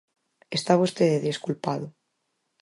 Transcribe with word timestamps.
Está 0.57 0.73
vostede 0.81 1.23
desculpado. 1.29 1.87